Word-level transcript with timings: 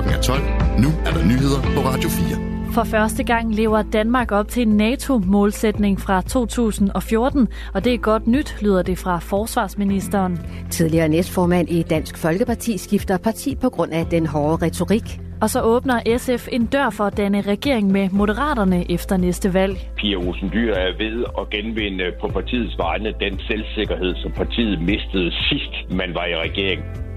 Klokken 0.00 0.18
er 0.18 0.22
12. 0.22 0.40
Nu 0.84 0.88
er 1.06 1.12
der 1.16 1.24
nyheder 1.24 1.60
på 1.74 1.80
Radio 1.88 2.08
4. 2.08 2.72
For 2.72 2.84
første 2.84 3.24
gang 3.24 3.54
lever 3.54 3.82
Danmark 3.82 4.32
op 4.32 4.48
til 4.48 4.62
en 4.62 4.76
NATO-målsætning 4.76 6.00
fra 6.00 6.22
2014, 6.22 7.48
og 7.74 7.84
det 7.84 7.94
er 7.94 7.98
godt 7.98 8.26
nyt, 8.26 8.56
lyder 8.62 8.82
det 8.82 8.98
fra 8.98 9.18
forsvarsministeren. 9.18 10.38
Tidligere 10.70 11.08
næstformand 11.08 11.68
i 11.68 11.82
Dansk 11.82 12.18
Folkeparti 12.18 12.78
skifter 12.78 13.18
parti 13.18 13.54
på 13.54 13.68
grund 13.70 13.92
af 13.92 14.06
den 14.06 14.26
hårde 14.26 14.66
retorik. 14.66 15.20
Og 15.42 15.50
så 15.50 15.62
åbner 15.62 16.16
SF 16.18 16.48
en 16.52 16.66
dør 16.66 16.90
for 16.90 17.04
at 17.04 17.16
danne 17.16 17.40
regering 17.40 17.92
med 17.92 18.08
Moderaterne 18.12 18.90
efter 18.90 19.16
næste 19.16 19.54
valg. 19.54 19.76
Pia 19.96 20.16
Olsen 20.16 20.50
Dyr 20.52 20.72
er 20.74 20.96
ved 20.98 21.24
at 21.40 21.50
genvinde 21.50 22.04
på 22.20 22.28
partiets 22.28 22.78
vegne 22.78 23.14
den 23.20 23.40
selvsikkerhed, 23.48 24.14
som 24.16 24.32
partiet 24.32 24.82
mistede 24.82 25.30
sidst, 25.48 25.90
man 25.90 26.14
var 26.14 26.26
i 26.26 26.36
regering. 26.36 27.09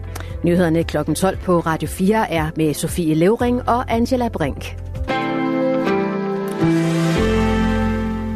Nyhederne 0.44 0.84
kl. 0.84 0.98
12 1.16 1.38
på 1.38 1.60
Radio 1.60 1.88
4 1.88 2.32
er 2.32 2.50
med 2.56 2.74
Sofie 2.74 3.14
Levering 3.16 3.70
og 3.70 3.94
Angela 3.94 4.28
Brink. 4.28 4.93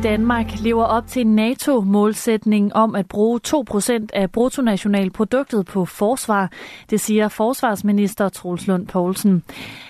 Danmark 0.08 0.60
lever 0.60 0.84
op 0.84 1.08
til 1.08 1.28
NATO-målsætning 1.28 2.76
om 2.76 2.96
at 2.96 3.06
bruge 3.08 3.40
2% 3.48 4.08
af 4.14 4.32
bruttonationalproduktet 4.32 5.66
på 5.66 5.86
forsvar, 5.86 6.52
det 6.90 7.02
siger 7.02 7.28
forsvarsminister 7.28 8.30
Troels 8.30 8.68
Lund 8.68 8.88
Poulsen. 8.88 9.44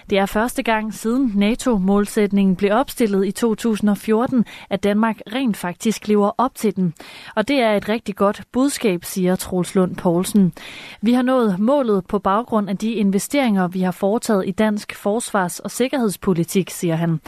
Det 0.09 0.17
er 0.17 0.25
første 0.25 0.63
gang 0.63 0.93
siden 0.93 1.31
NATO-målsætningen 1.35 2.55
blev 2.55 2.71
opstillet 2.73 3.27
i 3.27 3.31
2014, 3.31 4.45
at 4.69 4.83
Danmark 4.83 5.17
rent 5.33 5.57
faktisk 5.57 6.07
lever 6.07 6.31
op 6.37 6.55
til 6.55 6.75
den. 6.75 6.93
Og 7.35 7.47
det 7.47 7.61
er 7.61 7.75
et 7.75 7.89
rigtig 7.89 8.15
godt 8.15 8.41
budskab, 8.51 9.05
siger 9.05 9.35
Troels 9.35 9.75
Lund 9.75 9.95
Poulsen. 9.95 10.53
Vi 11.01 11.13
har 11.13 11.21
nået 11.21 11.59
målet 11.59 12.05
på 12.05 12.19
baggrund 12.19 12.69
af 12.69 12.77
de 12.77 12.91
investeringer, 12.91 13.67
vi 13.67 13.81
har 13.81 13.91
foretaget 13.91 14.47
i 14.47 14.51
dansk 14.51 14.95
forsvars- 14.95 15.59
og 15.59 15.71
sikkerhedspolitik, 15.71 16.69
siger 16.69 16.95
han. 16.95 17.19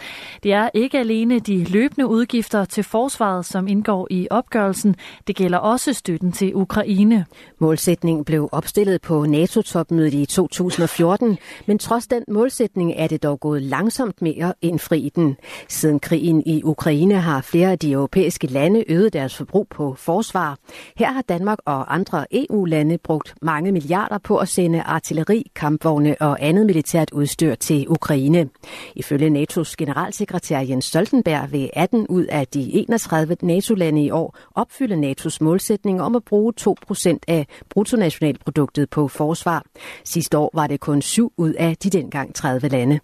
Det 0.44 0.54
er 0.54 0.70
ikke 0.74 1.00
alene 1.00 1.40
de 1.40 1.64
løbende 1.64 2.08
udgifter 2.08 2.66
til 2.66 2.79
forsvaret, 2.84 3.46
som 3.46 3.68
indgår 3.68 4.08
i 4.10 4.28
opgørelsen. 4.32 4.96
Det 5.28 5.36
gælder 5.36 5.58
også 5.58 5.94
støtten 5.94 6.32
til 6.32 6.56
Ukraine. 6.56 7.26
Målsætningen 7.60 8.26
blev 8.26 8.50
opstillet 8.52 9.02
på 9.02 9.26
NATO-topmødet 9.26 10.14
i 10.14 10.26
2014, 10.26 11.38
men 11.66 11.80
trods 11.80 12.08
den 12.08 12.24
målsætning 12.28 12.94
er 12.96 13.08
det 13.08 13.24
dog 13.24 13.40
gået 13.40 13.62
langsomt 13.62 14.22
med 14.22 14.34
at 14.38 14.54
indfri 14.62 15.12
den. 15.16 15.38
Siden 15.68 16.00
krigen 16.00 16.44
i 16.46 16.64
Ukraine 16.64 17.16
har 17.16 17.42
flere 17.42 17.72
af 17.72 17.80
de 17.80 17.92
europæiske 17.92 18.48
lande 18.48 18.84
øget 18.88 19.14
deres 19.14 19.36
forbrug 19.36 19.68
på 19.70 19.96
forsvar. 19.98 20.58
Her 20.98 21.12
har 21.12 21.22
Danmark 21.22 21.60
og 21.66 21.94
andre 21.96 22.26
EU-lande 22.32 22.98
brugt 22.98 23.36
mange 23.42 23.72
milliarder 23.72 24.18
på 24.18 24.38
at 24.38 24.48
sende 24.48 24.82
artilleri, 24.82 25.52
kampvogne 25.56 26.16
og 26.22 26.38
andet 26.42 26.66
militært 26.66 27.12
udstyr 27.12 27.56
til 27.56 27.86
Ukraine. 27.90 28.50
Ifølge 28.96 29.44
NATO's 29.44 29.74
generalsekretær 29.78 30.60
Jens 30.60 30.86
Stoltenberg 30.86 31.52
vil 31.52 31.70
18 31.74 32.08
ud 32.08 32.26
af 32.26 32.48
de 32.48 32.59
31 32.64 33.38
NATO-lande 33.42 34.04
i 34.04 34.12
år 34.12 34.38
opfylde 34.56 35.12
NATO's 35.12 35.38
målsætning 35.42 36.02
om 36.02 36.16
at 36.16 36.24
bruge 36.24 36.54
2% 36.62 37.18
af 37.28 37.48
bruttonationalproduktet 37.70 38.90
på 38.90 39.08
forsvar. 39.08 39.64
Sidste 40.04 40.38
år 40.38 40.52
var 40.54 40.68
det 40.68 40.80
kun 40.80 41.02
7 41.02 41.34
ud 41.38 41.54
af 41.54 41.78
de 41.78 41.90
dengang 41.90 42.36
30 42.36 42.68
lande. 42.68 43.00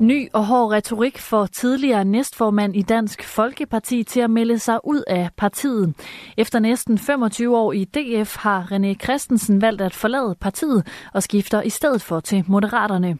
Ny 0.00 0.28
og 0.32 0.46
hård 0.46 0.72
retorik 0.72 1.18
for 1.18 1.46
tidligere 1.46 2.04
næstformand 2.04 2.76
i 2.76 2.82
Dansk 2.82 3.24
Folkeparti 3.24 4.02
til 4.02 4.20
at 4.20 4.30
melde 4.30 4.58
sig 4.58 4.78
ud 4.84 5.02
af 5.06 5.28
partiet. 5.36 5.94
Efter 6.36 6.58
næsten 6.58 6.98
25 6.98 7.56
år 7.56 7.72
i 7.72 7.84
DF 7.84 8.36
har 8.36 8.68
René 8.72 8.94
Christensen 9.04 9.60
valgt 9.60 9.82
at 9.82 9.94
forlade 9.94 10.36
partiet 10.40 10.86
og 11.14 11.22
skifter 11.22 11.62
i 11.62 11.70
stedet 11.70 12.02
for 12.02 12.20
til 12.20 12.44
Moderaterne. 12.46 13.18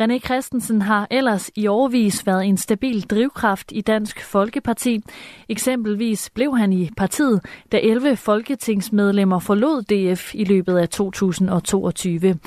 René 0.00 0.18
Christensen 0.18 0.82
har 0.82 1.06
ellers 1.10 1.50
i 1.56 1.66
årvis 1.66 2.26
været 2.26 2.46
en 2.46 2.56
stabil 2.56 3.02
drivkraft 3.02 3.72
i 3.72 3.80
Dansk 3.80 4.24
Folkeparti. 4.24 5.00
Eksempelvis 5.48 6.30
blev 6.30 6.56
han 6.56 6.72
i 6.72 6.90
partiet, 6.96 7.44
da 7.72 7.80
11 7.82 8.16
folketingsmedlemmer 8.16 9.38
forlod 9.38 9.82
DF 9.82 10.34
i 10.34 10.44
løbet 10.44 10.78
af 10.78 10.88
2022. 10.88 12.38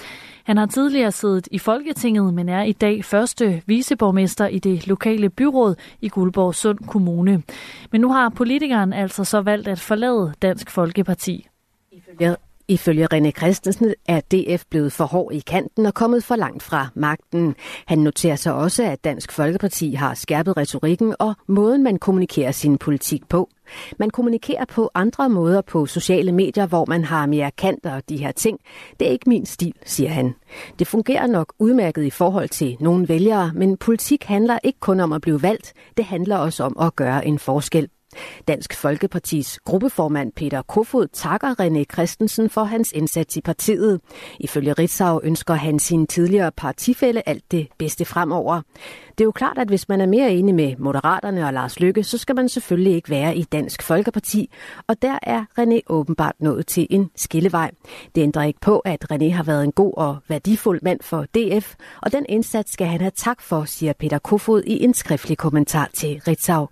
Han 0.44 0.58
har 0.58 0.66
tidligere 0.66 1.12
siddet 1.12 1.48
i 1.52 1.60
Folketinget, 1.60 2.34
men 2.34 2.50
er 2.50 2.64
i 2.64 2.72
dag 2.72 3.06
første 3.06 3.62
viceborgmester 3.66 4.48
i 4.48 4.60
det 4.60 4.88
lokale 4.88 5.30
byråd 5.30 5.76
i 6.02 6.10
Guldborg 6.10 6.56
Sund 6.56 6.80
Kommune. 6.80 7.44
Men 7.92 8.02
nu 8.02 8.12
har 8.12 8.30
politikeren 8.30 8.94
altså 8.94 9.24
så 9.24 9.42
valgt 9.42 9.68
at 9.68 9.80
forlade 9.80 10.34
Dansk 10.42 10.70
Folkeparti. 10.70 11.48
Ifølge 11.92 12.36
Ifølge 12.68 13.08
René 13.14 13.32
Christensen 13.32 13.94
er 14.08 14.20
DF 14.20 14.64
blevet 14.70 14.94
for 14.94 15.06
hård 15.06 15.34
i 15.34 15.40
kanten 15.40 15.86
og 15.86 15.94
kommet 15.94 16.24
for 16.24 16.36
langt 16.36 16.64
fra 16.64 16.88
magten. 16.96 17.56
Han 17.86 18.00
noterer 18.00 18.36
sig 18.36 18.54
også, 18.54 18.84
at 18.84 19.04
Dansk 19.04 19.32
Folkeparti 19.32 19.94
har 19.94 20.14
skærpet 20.14 20.58
retorikken 20.58 21.16
og 21.20 21.36
måden, 21.48 21.84
man 21.84 22.00
kommunikerer 22.00 22.52
sin 22.52 22.78
politik 22.78 23.30
på. 23.30 23.50
Man 24.00 24.10
kommunikerer 24.10 24.66
på 24.66 24.92
andre 24.94 25.30
måder 25.30 25.62
på 25.62 25.86
sociale 25.86 26.32
medier, 26.32 26.66
hvor 26.66 26.86
man 26.86 27.04
har 27.04 27.26
mere 27.26 27.52
kanter 27.52 27.96
og 27.96 28.10
de 28.10 28.18
her 28.18 28.32
ting. 28.32 28.60
Det 29.00 29.08
er 29.08 29.12
ikke 29.12 29.30
min 29.30 29.46
stil, 29.46 29.74
siger 29.86 30.10
han. 30.10 30.36
Det 30.80 30.88
fungerer 30.88 31.28
nok 31.28 31.54
udmærket 31.60 32.04
i 32.04 32.10
forhold 32.10 32.50
til 32.50 32.78
nogle 32.80 33.10
vælgere, 33.10 33.52
men 33.56 33.78
politik 33.78 34.24
handler 34.24 34.60
ikke 34.64 34.80
kun 34.80 35.00
om 35.00 35.14
at 35.14 35.22
blive 35.22 35.42
valgt. 35.42 35.74
Det 35.98 36.06
handler 36.06 36.38
også 36.38 36.64
om 36.64 36.78
at 36.82 36.96
gøre 36.96 37.28
en 37.28 37.40
forskel. 37.40 37.90
Dansk 38.48 38.74
Folkepartis 38.74 39.60
gruppeformand 39.66 40.32
Peter 40.32 40.62
Kofod 40.62 41.08
takker 41.14 41.56
René 41.62 41.84
Christensen 41.94 42.50
for 42.50 42.64
hans 42.64 42.92
indsats 42.92 43.38
i 43.38 43.42
partiet. 43.42 44.02
Ifølge 44.40 44.74
Ritzau 44.74 45.20
ønsker 45.24 45.54
han 45.54 45.80
sin 45.80 46.08
tidligere 46.08 46.52
partifælle 46.52 47.30
alt 47.30 47.52
det 47.52 47.68
bedste 47.78 48.06
fremover. 48.06 48.62
Det 49.18 49.22
er 49.22 49.26
jo 49.26 49.32
klart, 49.32 49.58
at 49.58 49.68
hvis 49.68 49.90
man 49.90 50.02
er 50.02 50.06
mere 50.06 50.32
enig 50.32 50.56
med 50.56 50.76
Moderaterne 50.78 51.46
og 51.46 51.54
Lars 51.54 51.80
Lykke, 51.80 52.04
så 52.04 52.18
skal 52.18 52.36
man 52.36 52.50
selvfølgelig 52.50 52.94
ikke 52.94 53.10
være 53.10 53.36
i 53.36 53.44
Dansk 53.44 53.82
Folkeparti, 53.82 54.50
og 54.88 55.02
der 55.02 55.20
er 55.24 55.46
René 55.60 55.80
åbenbart 55.88 56.36
nået 56.40 56.68
til 56.68 56.88
en 56.90 57.10
skillevej. 57.16 57.72
Det 58.16 58.22
ændrer 58.22 58.44
ikke 58.44 58.60
på, 58.60 58.80
at 58.80 59.06
René 59.12 59.32
har 59.32 59.44
været 59.44 59.64
en 59.64 59.72
god 59.72 59.94
og 59.98 60.18
værdifuld 60.28 60.80
mand 60.84 61.00
for 61.02 61.26
DF, 61.36 61.76
og 62.02 62.12
den 62.12 62.26
indsats 62.30 62.74
skal 62.74 62.88
han 62.88 63.02
have 63.02 63.12
tak 63.16 63.42
for, 63.42 63.66
siger 63.66 63.94
Peter 63.94 64.20
Kofod 64.20 64.64
i 64.64 64.84
en 64.84 64.94
skriftlig 64.94 65.38
kommentar 65.38 65.90
til 65.94 66.22
Ritzau. 66.28 66.68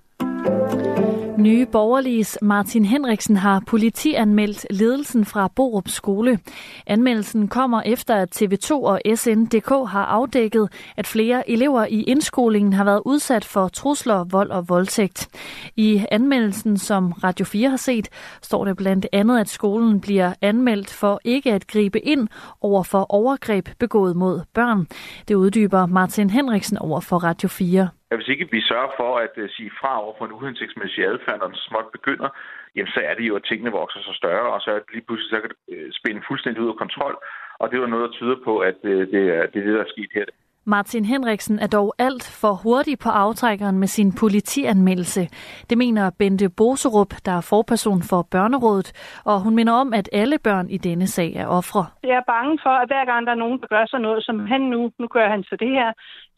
Nye 1.39 1.65
Borgerliges 1.65 2.37
Martin 2.41 2.85
Henriksen 2.85 3.37
har 3.37 3.63
politianmeldt 3.67 4.65
ledelsen 4.69 5.25
fra 5.25 5.47
Borup 5.47 5.87
Skole. 5.87 6.39
Anmeldelsen 6.87 7.47
kommer 7.47 7.81
efter, 7.81 8.15
at 8.15 8.41
TV2 8.41 8.71
og 8.71 9.01
SNDK 9.15 9.69
har 9.69 10.05
afdækket, 10.05 10.69
at 10.97 11.07
flere 11.07 11.49
elever 11.49 11.85
i 11.85 12.03
indskolingen 12.03 12.73
har 12.73 12.83
været 12.83 13.01
udsat 13.05 13.45
for 13.45 13.67
trusler, 13.67 14.23
vold 14.23 14.49
og 14.49 14.69
voldtægt. 14.69 15.27
I 15.75 16.05
anmeldelsen, 16.11 16.77
som 16.77 17.11
Radio 17.11 17.45
4 17.45 17.69
har 17.69 17.77
set, 17.77 18.09
står 18.41 18.65
det 18.65 18.77
blandt 18.77 19.07
andet, 19.11 19.39
at 19.39 19.49
skolen 19.49 20.01
bliver 20.01 20.33
anmeldt 20.41 20.89
for 20.89 21.21
ikke 21.23 21.53
at 21.53 21.67
gribe 21.67 21.99
ind 21.99 22.27
over 22.61 22.83
for 22.83 23.05
overgreb 23.09 23.69
begået 23.79 24.15
mod 24.15 24.41
børn. 24.53 24.87
Det 25.27 25.35
uddyber 25.35 25.85
Martin 25.85 26.29
Henriksen 26.29 26.77
over 26.77 26.99
for 26.99 27.17
Radio 27.17 27.49
4 27.49 27.89
at 28.11 28.17
hvis 28.17 28.27
ikke 28.27 28.51
vi 28.51 28.61
sørger 28.61 28.91
for 28.97 29.11
at 29.25 29.33
uh, 29.37 29.49
sige 29.49 29.71
fra 29.79 30.03
over 30.03 30.13
for 30.17 30.25
en 30.25 30.31
uhensigtsmæssig 30.31 31.05
adfærd, 31.05 31.39
når 31.39 31.47
den 31.47 31.55
småt 31.55 31.89
begynder, 31.91 32.29
jamen 32.75 32.91
så 32.95 32.99
er 33.09 33.13
det 33.13 33.27
jo, 33.27 33.35
at 33.35 33.43
tingene 33.43 33.71
vokser 33.71 34.01
sig 34.03 34.15
større, 34.15 34.53
og 34.53 34.61
så 34.61 34.71
er 34.71 34.79
det 34.79 34.93
lige 34.93 35.05
pludselig 35.07 35.29
så 35.29 35.39
kan 35.41 35.49
det 35.49 35.59
uh, 35.73 35.91
spænde 35.99 36.21
fuldstændig 36.27 36.63
ud 36.63 36.73
af 36.73 36.81
kontrol. 36.83 37.15
Og 37.61 37.65
det 37.71 37.75
er 37.75 37.87
noget, 37.87 38.07
der 38.09 38.17
tyder 38.17 38.37
på, 38.47 38.53
at 38.69 38.77
uh, 38.83 39.01
det, 39.13 39.23
er, 39.37 39.43
det 39.51 39.57
er 39.59 39.65
det, 39.65 39.75
der 39.77 39.83
er 39.83 39.93
sket 39.95 40.11
her. 40.13 40.25
Martin 40.65 41.05
Henriksen 41.05 41.59
er 41.59 41.67
dog 41.67 41.93
alt 41.99 42.39
for 42.41 42.53
hurtig 42.63 42.99
på 42.99 43.09
aftrækkeren 43.09 43.79
med 43.79 43.87
sin 43.87 44.11
politianmeldelse. 44.19 45.21
Det 45.69 45.77
mener 45.77 46.11
Bente 46.19 46.49
Boserup, 46.57 47.11
der 47.25 47.31
er 47.31 47.41
forperson 47.41 48.01
for 48.09 48.27
Børnerådet, 48.31 49.19
og 49.25 49.41
hun 49.43 49.55
minder 49.55 49.73
om, 49.73 49.93
at 49.93 50.09
alle 50.13 50.37
børn 50.39 50.69
i 50.69 50.77
denne 50.77 51.07
sag 51.07 51.33
er 51.35 51.47
ofre. 51.47 51.85
Jeg 52.03 52.17
er 52.17 52.31
bange 52.35 52.59
for, 52.63 52.69
at 52.69 52.89
hver 52.89 53.05
gang 53.05 53.25
der 53.25 53.31
er 53.31 53.43
nogen, 53.43 53.59
der 53.61 53.67
gør 53.67 53.85
sig 53.85 53.99
noget, 53.99 54.25
som 54.25 54.39
han 54.39 54.61
nu, 54.61 54.91
nu 54.99 55.07
gør 55.07 55.29
han 55.29 55.43
så 55.43 55.55
det 55.59 55.69
her, 55.69 55.93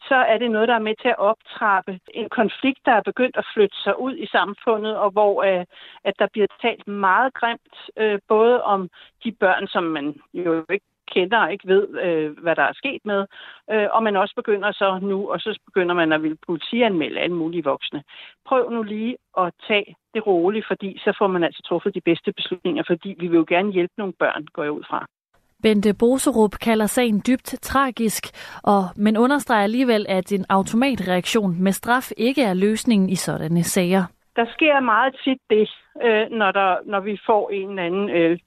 så 0.08 0.14
er 0.14 0.38
det 0.38 0.50
noget, 0.50 0.68
der 0.68 0.74
er 0.74 0.86
med 0.88 0.96
til 1.02 1.08
at 1.08 1.18
optrappe 1.18 2.00
en 2.14 2.28
konflikt, 2.28 2.80
der 2.84 2.92
er 2.92 3.08
begyndt 3.10 3.36
at 3.36 3.46
flytte 3.54 3.76
sig 3.84 4.00
ud 4.00 4.14
i 4.16 4.26
samfundet, 4.26 4.96
og 4.96 5.10
hvor 5.10 5.34
øh, 5.42 5.64
at 6.04 6.14
der 6.18 6.26
bliver 6.32 6.46
talt 6.62 6.88
meget 6.88 7.34
grimt, 7.34 7.74
øh, 7.96 8.18
både 8.28 8.62
om 8.62 8.88
de 9.24 9.32
børn, 9.32 9.66
som 9.66 9.84
man 9.84 10.14
jo 10.34 10.64
ikke 10.70 10.91
kender 11.14 11.38
og 11.38 11.52
ikke 11.52 11.68
ved, 11.68 11.84
øh, 12.06 12.30
hvad 12.42 12.56
der 12.56 12.62
er 12.62 12.80
sket 12.82 13.02
med. 13.04 13.20
Øh, 13.72 13.88
og 13.94 14.02
man 14.02 14.16
også 14.16 14.34
begynder 14.40 14.72
så 14.72 14.98
nu, 15.02 15.18
og 15.32 15.40
så 15.40 15.58
begynder 15.68 15.94
man 15.94 16.12
at 16.12 16.22
ville 16.22 16.38
politianmelde 16.46 17.20
alle 17.20 17.36
mulige 17.36 17.64
voksne. 17.64 18.02
Prøv 18.48 18.70
nu 18.70 18.82
lige 18.82 19.16
at 19.38 19.52
tage 19.68 19.96
det 20.14 20.26
roligt, 20.26 20.66
fordi 20.70 20.98
så 21.04 21.16
får 21.18 21.26
man 21.26 21.44
altså 21.44 21.62
truffet 21.68 21.94
de 21.94 22.00
bedste 22.00 22.32
beslutninger, 22.32 22.82
fordi 22.86 23.14
vi 23.18 23.26
vil 23.28 23.36
jo 23.36 23.44
gerne 23.48 23.72
hjælpe 23.72 23.94
nogle 23.98 24.12
børn, 24.18 24.46
går 24.52 24.62
jeg 24.62 24.72
ud 24.72 24.84
fra. 24.90 25.06
Bente 25.62 25.94
Boserup 25.94 26.50
kalder 26.50 26.86
sagen 26.86 27.22
dybt 27.26 27.54
tragisk, 27.62 28.24
og, 28.62 28.84
men 28.96 29.16
understreger 29.16 29.62
alligevel, 29.62 30.06
at 30.08 30.32
en 30.32 30.44
automatreaktion 30.48 31.62
med 31.62 31.72
straf 31.72 32.10
ikke 32.16 32.42
er 32.42 32.54
løsningen 32.54 33.10
i 33.10 33.14
sådanne 33.14 33.62
sager 33.62 34.04
der 34.36 34.46
sker 34.52 34.80
meget 34.80 35.16
tit 35.24 35.38
det, 35.50 35.70
øh, 36.02 36.30
når, 36.30 36.50
der, 36.52 36.76
når 36.84 37.00
vi 37.00 37.18
får 37.26 37.50
en 37.50 37.68
eller 37.68 37.82
anden 37.82 38.10
øh, 38.10 38.38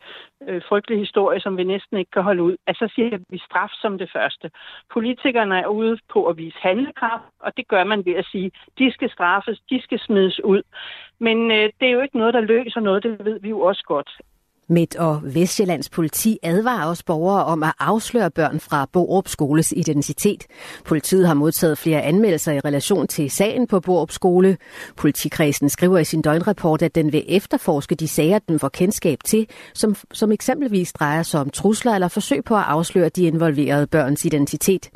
øh, 0.48 0.62
frygtelig 0.70 1.00
historie, 1.00 1.40
som 1.40 1.58
vi 1.58 1.64
næsten 1.64 1.98
ikke 1.98 2.12
kan 2.12 2.24
holde 2.24 2.44
ud. 2.44 2.56
Altså 2.68 2.92
siger 2.96 3.18
vi 3.30 3.38
straf 3.38 3.70
som 3.82 3.98
det 3.98 4.10
første. 4.14 4.52
Politikerne 4.94 5.60
er 5.60 5.68
ude 5.68 5.98
på 6.10 6.26
at 6.26 6.38
vise 6.38 6.58
handlekraft, 6.60 7.24
og 7.40 7.58
det 7.58 7.68
gør 7.68 7.84
man 7.84 8.06
ved 8.06 8.14
at 8.14 8.26
sige, 8.26 8.52
de 8.80 8.92
skal 8.92 9.10
straffes, 9.10 9.60
de 9.70 9.82
skal 9.82 10.00
smides 10.00 10.44
ud. 10.44 10.62
Men 11.20 11.52
øh, 11.52 11.70
det 11.80 11.88
er 11.88 11.92
jo 11.92 12.02
ikke 12.02 12.18
noget, 12.18 12.34
der 12.34 12.42
løser 12.42 12.80
noget, 12.80 13.04
det 13.04 13.26
ved 13.26 13.40
vi 13.40 13.50
jo 13.50 13.60
også 13.60 13.84
godt. 13.88 14.10
Midt- 14.68 14.96
og 14.96 15.22
Vestjyllands 15.24 15.90
politi 15.90 16.38
advarer 16.44 16.86
også 16.86 17.06
borgere 17.06 17.46
om 17.46 17.64
at 17.64 17.74
afsløre 17.80 18.32
børn 18.32 18.60
fra 18.60 18.88
Borup 18.94 19.28
Skoles 19.28 19.74
identitet. 19.78 20.44
Politiet 20.86 21.28
har 21.28 21.34
modtaget 21.34 21.78
flere 21.78 22.02
anmeldelser 22.02 22.52
i 22.52 22.60
relation 22.60 23.08
til 23.08 23.32
sagen 23.32 23.68
på 23.68 23.80
Borup 23.80 24.12
Skole. 24.12 24.58
Politikredsen 24.98 25.70
skriver 25.70 25.98
i 25.98 26.04
sin 26.04 26.22
døgnrapport, 26.22 26.82
at 26.82 26.96
den 26.96 27.12
vil 27.12 27.24
efterforske 27.28 27.96
de 27.96 28.08
sager, 28.08 28.40
den 28.40 28.60
får 28.60 28.70
kendskab 28.70 29.20
til, 29.26 29.48
som, 29.74 29.96
som 30.14 30.32
eksempelvis 30.32 30.94
drejer 30.94 31.24
sig 31.24 31.40
om 31.40 31.50
trusler 31.50 31.94
eller 31.94 32.08
forsøg 32.08 32.44
på 32.44 32.56
at 32.56 32.64
afsløre 32.68 33.10
de 33.10 33.24
involverede 33.24 33.88
børns 33.88 34.26
identitet. 34.26 34.90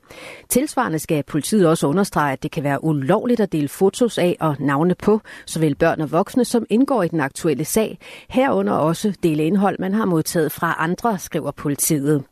Tilsvarende 0.50 1.00
skal 1.00 1.24
politiet 1.24 1.68
også 1.68 1.88
understrege, 1.88 2.34
at 2.34 2.44
det 2.44 2.52
kan 2.52 2.64
være 2.64 2.84
ulovligt 2.84 3.40
at 3.40 3.52
dele 3.52 3.68
fotos 3.68 4.18
af 4.18 4.38
og 4.40 4.56
navne 4.60 4.96
på 4.96 5.22
såvel 5.46 5.76
børn 5.76 6.02
og 6.02 6.12
voksne, 6.12 6.46
som 6.46 6.66
indgår 6.70 7.04
i 7.04 7.08
den 7.08 7.20
aktuelle 7.20 7.66
sag, 7.66 7.98
herunder 8.30 8.74
også 8.74 9.14
dele 9.24 9.46
ind 9.46 9.59
indhold, 9.60 9.76
man 9.80 9.94
har 9.94 10.06
modtaget 10.06 10.52
fra 10.52 10.76
andre, 10.80 11.20
skriver 11.20 11.52
politiet. 11.52 12.24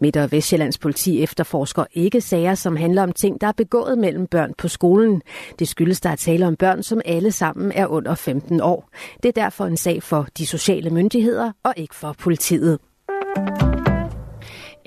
Midt- 0.00 0.16
og 0.16 0.32
Vestjyllands 0.32 0.78
politi 0.78 1.22
efterforsker 1.22 1.84
ikke 1.92 2.20
sager, 2.20 2.54
som 2.54 2.76
handler 2.76 3.02
om 3.02 3.12
ting, 3.12 3.40
der 3.40 3.46
er 3.46 3.52
begået 3.52 3.98
mellem 3.98 4.26
børn 4.26 4.54
på 4.58 4.68
skolen. 4.68 5.22
Det 5.58 5.68
skyldes, 5.68 6.00
der 6.00 6.10
er 6.10 6.16
tale 6.16 6.46
om 6.46 6.56
børn, 6.56 6.82
som 6.82 7.00
alle 7.04 7.32
sammen 7.32 7.72
er 7.74 7.86
under 7.86 8.14
15 8.14 8.60
år. 8.60 8.88
Det 9.22 9.28
er 9.28 9.42
derfor 9.42 9.66
en 9.66 9.76
sag 9.76 10.02
for 10.02 10.26
de 10.38 10.46
sociale 10.46 10.90
myndigheder 10.90 11.52
og 11.64 11.74
ikke 11.76 11.94
for 11.94 12.14
politiet. 12.18 12.78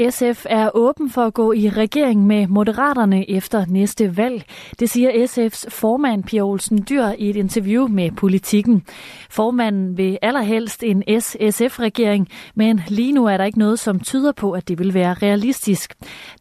SF 0.10 0.46
er 0.50 0.70
åben 0.74 1.10
for 1.10 1.26
at 1.26 1.34
gå 1.34 1.54
i 1.54 1.70
regering 1.70 2.28
med 2.28 2.48
Moderaterne 2.48 3.30
efter 3.30 3.66
næste 3.68 4.18
valg. 4.18 4.44
Det 4.80 4.90
siger 4.90 5.10
SF's 5.10 5.70
formand 5.70 6.24
Pia 6.24 6.42
Olsen 6.42 6.86
Dyr 6.90 7.06
i 7.18 7.30
et 7.30 7.36
interview 7.36 7.88
med 7.88 8.12
Politikken. 8.12 8.84
Formanden 9.30 9.98
vil 9.98 10.18
allerhelst 10.22 10.84
en 10.84 11.04
S-SF-regering, 11.20 12.28
men 12.56 12.82
lige 12.88 13.12
nu 13.12 13.26
er 13.26 13.38
der 13.38 13.46
ikke 13.46 13.60
noget, 13.60 13.80
som 13.80 14.00
tyder 14.00 14.32
på, 14.32 14.52
at 14.52 14.68
det 14.68 14.80
vil 14.80 14.94
være 14.94 15.14
realistisk. 15.14 15.94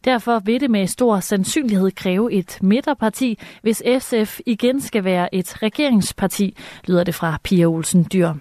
Derfor 0.05 0.39
vil 0.39 0.61
det 0.61 0.71
med 0.71 0.87
stor 0.87 1.19
sandsynlighed 1.19 1.91
kræve 1.91 2.33
et 2.33 2.57
midterparti, 2.61 3.39
hvis 3.61 3.83
SF 3.99 4.39
igen 4.45 4.81
skal 4.81 5.03
være 5.03 5.35
et 5.35 5.63
regeringsparti, 5.63 6.57
lyder 6.87 7.03
det 7.03 7.15
fra 7.15 7.37
Pia 7.43 7.65
Olsen 7.65 8.07
Dyr. 8.13 8.33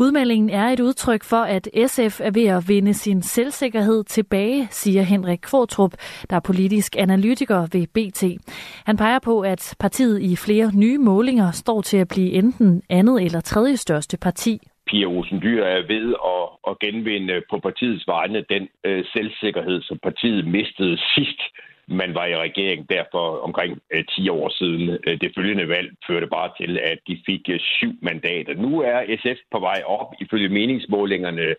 Udmeldingen 0.00 0.50
er 0.50 0.64
et 0.64 0.80
udtryk 0.80 1.24
for, 1.24 1.42
at 1.56 1.68
SF 1.86 2.20
er 2.20 2.30
ved 2.30 2.46
at 2.46 2.68
vinde 2.68 2.94
sin 2.94 3.22
selvsikkerhed 3.22 4.04
tilbage, 4.04 4.68
siger 4.70 5.02
Henrik 5.02 5.38
Kvartrup, 5.38 5.92
der 6.30 6.36
er 6.36 6.40
politisk 6.40 6.96
analytiker 6.98 7.60
ved 7.72 7.86
BT. 7.94 8.22
Han 8.86 8.96
peger 8.96 9.18
på, 9.18 9.40
at 9.40 9.76
partiet 9.80 10.22
i 10.22 10.36
flere 10.36 10.70
nye 10.74 10.98
målinger 10.98 11.50
står 11.50 11.80
til 11.80 11.96
at 11.96 12.08
blive 12.08 12.30
enten 12.30 12.82
andet 12.90 13.22
eller 13.22 13.40
tredje 13.40 13.76
største 13.76 14.18
parti. 14.18 14.58
Pia 14.86 15.06
Olsen 15.06 15.42
Dyr 15.42 15.64
er 15.64 15.86
ved 15.94 16.14
at, 16.34 16.44
at 16.70 16.78
genvinde 16.78 17.42
på 17.50 17.58
partiets 17.58 18.06
vegne 18.06 18.44
den 18.48 18.68
øh, 18.84 19.04
selvsikkerhed, 19.12 19.82
som 19.82 19.98
partiet 20.02 20.46
mistede 20.46 20.96
sidst 21.14 21.40
man 21.88 22.14
var 22.14 22.26
i 22.26 22.36
regering 22.36 22.90
derfor 22.90 23.38
omkring 23.38 23.78
øh, 23.92 24.04
10 24.04 24.28
år 24.28 24.48
siden. 24.48 24.98
Øh, 25.06 25.20
det 25.20 25.32
følgende 25.36 25.68
valg 25.68 25.90
førte 26.06 26.26
bare 26.26 26.50
til, 26.60 26.78
at 26.78 26.98
de 27.08 27.22
fik 27.26 27.40
øh, 27.48 27.60
syv 27.60 27.92
mandater. 28.02 28.54
Nu 28.54 28.80
er 28.80 29.16
SF 29.22 29.40
på 29.52 29.58
vej 29.60 29.82
op 29.86 30.14
ifølge 30.20 30.48
meningsmålingerne 30.48 31.54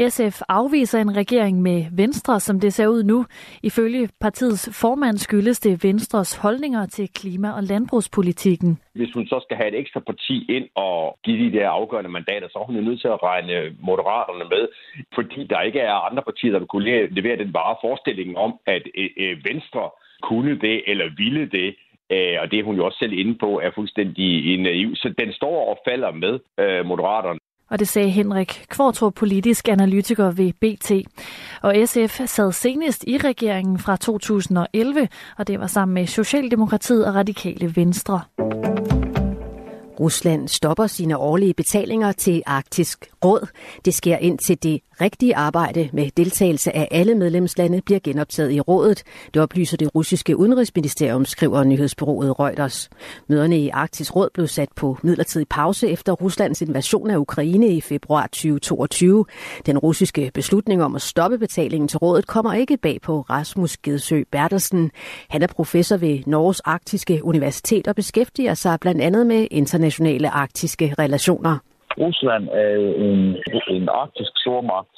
SF 0.00 0.40
afviser 0.48 0.98
en 1.00 1.16
regering 1.16 1.62
med 1.62 1.84
Venstre, 1.96 2.40
som 2.40 2.60
det 2.60 2.72
ser 2.72 2.86
ud 2.86 3.02
nu. 3.02 3.26
Ifølge 3.62 4.08
partiets 4.20 4.80
formand 4.82 5.16
skyldes 5.18 5.60
det 5.60 5.84
Venstres 5.84 6.36
holdninger 6.36 6.86
til 6.86 7.08
klima- 7.14 7.52
og 7.56 7.62
landbrugspolitikken. 7.62 8.78
Hvis 8.94 9.12
hun 9.14 9.26
så 9.26 9.40
skal 9.44 9.56
have 9.56 9.68
et 9.68 9.78
ekstra 9.78 10.00
parti 10.00 10.36
ind 10.56 10.66
og 10.74 11.18
give 11.24 11.38
de 11.44 11.58
der 11.58 11.68
afgørende 11.68 12.10
mandater, 12.10 12.48
så 12.48 12.58
er 12.58 12.64
hun 12.64 12.76
jo 12.76 12.82
nødt 12.82 13.00
til 13.00 13.08
at 13.08 13.22
regne 13.22 13.76
moderaterne 13.80 14.44
med, 14.54 14.68
fordi 15.14 15.46
der 15.50 15.60
ikke 15.60 15.80
er 15.80 16.06
andre 16.08 16.22
partier, 16.22 16.52
der 16.52 16.58
vil 16.58 16.68
kunne 16.68 17.08
levere 17.18 17.36
den 17.36 17.52
bare 17.52 17.76
forestilling 17.80 18.38
om, 18.38 18.52
at 18.66 18.82
øh, 18.94 19.10
øh, 19.16 19.36
Venstre 19.48 19.90
kunne 20.22 20.58
det 20.60 20.82
eller 20.86 21.08
ville 21.16 21.46
det, 21.46 21.68
øh, 22.14 22.36
og 22.40 22.50
det 22.50 22.58
er 22.58 22.64
hun 22.64 22.76
jo 22.76 22.84
også 22.84 22.98
selv 22.98 23.12
inde 23.12 23.34
på, 23.34 23.60
er 23.60 23.70
fuldstændig 23.74 24.58
naiv. 24.58 24.96
Så 24.96 25.14
den 25.18 25.32
står 25.32 25.70
og 25.70 25.78
falder 25.88 26.12
med 26.12 26.34
Moderaterne. 26.84 27.38
Og 27.70 27.78
det 27.78 27.88
sagde 27.88 28.08
Henrik 28.08 28.66
Kvartrup, 28.68 29.14
politisk 29.14 29.68
analytiker 29.68 30.30
ved 30.30 30.52
BT. 30.52 30.92
Og 31.62 31.74
SF 31.86 32.20
sad 32.26 32.52
senest 32.52 33.04
i 33.06 33.18
regeringen 33.18 33.78
fra 33.78 33.96
2011, 33.96 35.08
og 35.38 35.46
det 35.46 35.60
var 35.60 35.66
sammen 35.66 35.94
med 35.94 36.06
Socialdemokratiet 36.06 37.06
og 37.06 37.14
Radikale 37.14 37.76
Venstre. 37.76 38.20
Rusland 40.00 40.48
stopper 40.48 40.86
sine 40.86 41.16
årlige 41.16 41.54
betalinger 41.54 42.12
til 42.12 42.42
Arktisk 42.46 43.06
Råd. 43.24 43.46
Det 43.84 43.94
sker 43.94 44.16
indtil 44.16 44.62
det 44.62 44.80
rigtige 45.00 45.36
arbejde 45.36 45.88
med 45.92 46.10
deltagelse 46.16 46.76
af 46.76 46.88
alle 46.90 47.14
medlemslande 47.14 47.80
bliver 47.80 48.00
genoptaget 48.04 48.52
i 48.52 48.60
rådet. 48.60 49.02
Det 49.34 49.42
oplyser 49.42 49.76
det 49.76 49.94
russiske 49.94 50.36
udenrigsministerium, 50.36 51.24
skriver 51.24 51.64
nyhedsbureauet 51.64 52.38
Reuters. 52.38 52.90
Møderne 53.28 53.58
i 53.58 53.68
Arktisk 53.68 54.16
Råd 54.16 54.30
blev 54.34 54.46
sat 54.46 54.68
på 54.76 54.98
midlertidig 55.02 55.48
pause 55.48 55.88
efter 55.88 56.12
Ruslands 56.12 56.62
invasion 56.62 57.10
af 57.10 57.16
Ukraine 57.16 57.68
i 57.68 57.80
februar 57.80 58.22
2022. 58.22 59.24
Den 59.66 59.78
russiske 59.78 60.30
beslutning 60.34 60.82
om 60.82 60.94
at 60.94 61.02
stoppe 61.02 61.38
betalingen 61.38 61.88
til 61.88 61.98
rådet 61.98 62.26
kommer 62.26 62.54
ikke 62.54 62.76
bag 62.76 62.98
på 63.02 63.20
Rasmus 63.20 63.76
Gedsø 63.76 64.22
Bertelsen. 64.32 64.90
Han 65.28 65.42
er 65.42 65.46
professor 65.46 65.96
ved 65.96 66.18
Norges 66.26 66.60
Arktiske 66.60 67.24
Universitet 67.24 67.88
og 67.88 67.94
beskæftiger 67.94 68.54
sig 68.54 68.80
blandt 68.80 69.00
andet 69.00 69.26
med 69.26 69.46
internationale 69.88 70.28
arktiske 70.44 70.86
relationer. 71.02 71.54
Rusland 72.04 72.44
er 72.64 72.74
en, 73.08 73.20
en 73.76 73.88
arktisk 74.02 74.32
stormagt, 74.42 74.96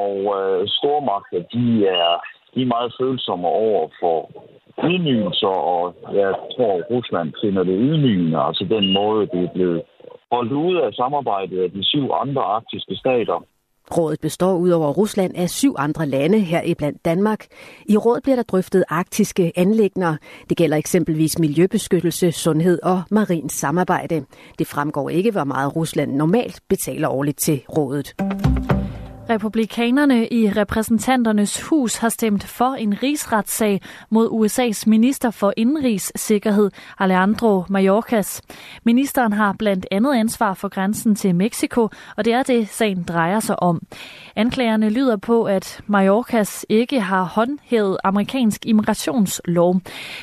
og 0.00 0.16
øh, 0.38 0.68
stormagter, 0.78 1.40
de 1.54 1.66
er, 1.98 2.10
de 2.54 2.58
er 2.62 2.72
meget 2.74 2.90
følsomme 3.00 3.48
over 3.48 3.82
for 4.00 4.18
ydmygelser, 4.90 5.56
og 5.74 5.82
jeg 6.20 6.30
tror, 6.54 6.72
Rusland 6.94 7.28
finder 7.42 7.62
det 7.64 7.76
ydmygende, 7.86 8.38
altså 8.48 8.64
den 8.76 8.86
måde, 8.98 9.20
det 9.32 9.40
er 9.44 9.54
blevet 9.54 9.82
holdt 10.32 10.52
ud 10.66 10.76
af 10.86 10.90
samarbejdet 10.92 11.58
af 11.64 11.70
de 11.76 11.82
syv 11.92 12.06
andre 12.22 12.42
arktiske 12.56 12.94
stater. 13.02 13.38
Rådet 13.90 14.20
består 14.20 14.56
ud 14.56 14.70
over 14.70 14.92
Rusland 14.92 15.32
af 15.36 15.50
syv 15.50 15.74
andre 15.78 16.06
lande, 16.06 16.38
her 16.38 16.62
i 16.62 16.74
blandt 16.74 17.04
Danmark. 17.04 17.46
I 17.86 17.96
rådet 17.96 18.22
bliver 18.22 18.36
der 18.36 18.42
drøftet 18.42 18.84
arktiske 18.88 19.52
anlægner. 19.56 20.16
Det 20.48 20.56
gælder 20.56 20.76
eksempelvis 20.76 21.38
miljøbeskyttelse, 21.38 22.32
sundhed 22.32 22.78
og 22.82 23.02
marint 23.10 23.52
samarbejde. 23.52 24.24
Det 24.58 24.66
fremgår 24.66 25.10
ikke, 25.10 25.30
hvor 25.30 25.44
meget 25.44 25.76
Rusland 25.76 26.12
normalt 26.12 26.60
betaler 26.68 27.08
årligt 27.08 27.38
til 27.38 27.62
rådet. 27.76 28.14
Republikanerne 29.30 30.28
i 30.28 30.50
repræsentanternes 30.50 31.62
hus 31.62 31.96
har 31.96 32.08
stemt 32.08 32.44
for 32.44 32.74
en 32.74 33.02
rigsretssag 33.02 33.80
mod 34.10 34.28
USA's 34.28 34.82
minister 34.86 35.30
for 35.30 35.52
indrigssikkerhed, 35.56 36.70
Alejandro 36.98 37.64
Mayorkas. 37.68 38.42
Ministeren 38.84 39.32
har 39.32 39.54
blandt 39.58 39.86
andet 39.90 40.14
ansvar 40.14 40.54
for 40.54 40.68
grænsen 40.68 41.14
til 41.14 41.34
Mexico, 41.34 41.88
og 42.16 42.24
det 42.24 42.32
er 42.32 42.42
det, 42.42 42.68
sagen 42.68 43.02
drejer 43.02 43.40
sig 43.40 43.62
om. 43.62 43.82
Anklagerne 44.36 44.90
lyder 44.90 45.16
på, 45.16 45.44
at 45.44 45.80
Mayorkas 45.86 46.66
ikke 46.68 47.00
har 47.00 47.22
håndhævet 47.22 47.96
amerikansk 48.04 48.66
immigrationslov. 48.66 49.80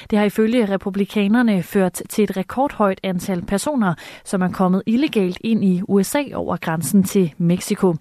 Det 0.09 0.19
har 0.19 0.25
ifølge 0.25 0.65
republikanerne 0.65 1.63
ført 1.63 2.01
til 2.09 2.23
et 2.23 2.37
rekordhøjt 2.37 2.99
antal 3.03 3.41
personer, 3.41 3.93
som 4.25 4.41
er 4.41 4.51
kommet 4.51 4.83
illegalt 4.85 5.37
ind 5.41 5.63
i 5.63 5.81
USA 5.87 6.23
over 6.33 6.57
grænsen 6.57 7.03
til 7.03 7.33
Mexico. 7.37 7.95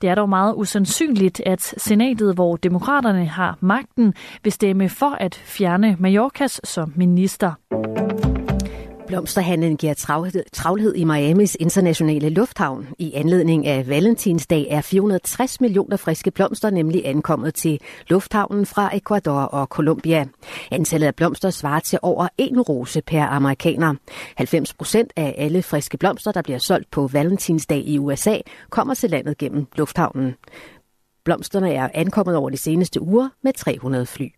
Det 0.00 0.10
er 0.10 0.14
dog 0.14 0.28
meget 0.28 0.37
usandsynligt, 0.56 1.42
at 1.46 1.60
senatet, 1.62 2.34
hvor 2.34 2.56
demokraterne 2.56 3.26
har 3.26 3.58
magten, 3.60 4.14
vil 4.42 4.52
stemme 4.52 4.88
for 4.88 5.10
at 5.10 5.34
fjerne 5.34 5.96
Mallorcas 5.98 6.60
som 6.64 6.92
minister. 6.96 7.52
Blomsterhandlen 9.08 9.76
giver 9.76 9.94
travlhed 10.52 10.94
i 10.94 11.04
Miamis 11.04 11.56
internationale 11.60 12.28
lufthavn. 12.28 12.88
I 12.98 13.12
anledning 13.14 13.66
af 13.66 13.88
Valentinsdag 13.88 14.66
er 14.70 14.80
460 14.80 15.60
millioner 15.60 15.96
friske 15.96 16.30
blomster 16.30 16.70
nemlig 16.70 17.06
ankommet 17.06 17.54
til 17.54 17.80
lufthavnen 18.08 18.66
fra 18.66 18.96
Ecuador 18.96 19.40
og 19.40 19.66
Colombia. 19.66 20.26
Antallet 20.70 21.06
af 21.06 21.14
blomster 21.14 21.50
svarer 21.50 21.80
til 21.80 21.98
over 22.02 22.28
en 22.38 22.60
rose 22.60 23.02
per 23.02 23.22
amerikaner. 23.22 23.94
90 24.36 24.74
procent 24.74 25.12
af 25.16 25.34
alle 25.38 25.62
friske 25.62 25.98
blomster, 25.98 26.32
der 26.32 26.42
bliver 26.42 26.58
solgt 26.58 26.90
på 26.90 27.06
Valentinsdag 27.06 27.82
i 27.86 27.98
USA, 27.98 28.36
kommer 28.70 28.94
til 28.94 29.10
landet 29.10 29.38
gennem 29.38 29.66
lufthavnen. 29.76 30.34
Blomsterne 31.24 31.72
er 31.72 31.88
ankommet 31.94 32.36
over 32.36 32.50
de 32.50 32.56
seneste 32.56 33.02
uger 33.02 33.28
med 33.42 33.52
300 33.52 34.06
fly. 34.06 34.37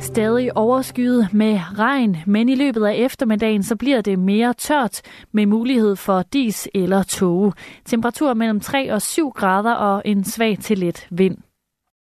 Stadig 0.00 0.56
overskyet 0.56 1.28
med 1.32 1.60
regn, 1.78 2.16
men 2.26 2.48
i 2.48 2.54
løbet 2.54 2.84
af 2.86 2.94
eftermiddagen 2.94 3.62
så 3.62 3.76
bliver 3.76 4.00
det 4.00 4.18
mere 4.18 4.54
tørt 4.54 5.00
med 5.32 5.46
mulighed 5.46 5.96
for 5.96 6.22
dis 6.22 6.68
eller 6.74 7.02
tåge. 7.02 7.52
Temperatur 7.84 8.34
mellem 8.34 8.60
3 8.60 8.92
og 8.92 9.02
7 9.02 9.30
grader 9.30 9.74
og 9.74 10.02
en 10.04 10.24
svag 10.24 10.58
til 10.58 10.78
let 10.78 11.06
vind. 11.10 11.47